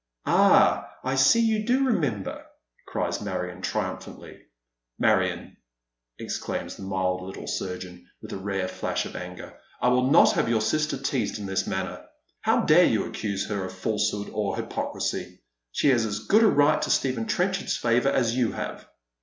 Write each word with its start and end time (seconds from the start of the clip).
"Ah, 0.25 0.95
I 1.03 1.13
see 1.13 1.41
you 1.41 1.63
do 1.63 1.85
remember," 1.85 2.43
cries 2.87 3.21
Marion, 3.21 3.61
ti 3.61 3.69
iumphantly." 3.69 4.39
Marion," 5.07 5.57
exclaims 6.17 6.75
the 6.75 6.81
mild 6.81 7.21
Uttle 7.21 7.47
surgeon, 7.47 8.07
with 8.19 8.33
a 8.33 8.37
rare 8.37 8.67
flash 8.67 9.05
of 9.05 9.15
anger," 9.15 9.59
I 9.79 9.89
will 9.89 10.09
not 10.09 10.31
have 10.31 10.49
your 10.49 10.61
sister 10.61 10.97
teased 10.97 11.37
in 11.37 11.45
this 11.45 11.67
manner. 11.67 12.03
How 12.39 12.61
dare 12.61 12.85
you 12.85 13.05
accuse 13.07 13.47
her 13.49 13.63
of 13.63 13.73
falsehood 13.73 14.31
or 14.33 14.55
hypocrisy? 14.55 15.41
She 15.71 15.89
has 15.89 16.03
as 16.03 16.25
good 16.25 16.41
a 16.41 16.47
right 16.47 16.81
to 16.81 16.89
Stephen 16.89 17.27
Trenchard's 17.27 17.77
favour 17.77 18.09
as 18.09 18.35
you 18.35 18.53
have." 18.53 18.87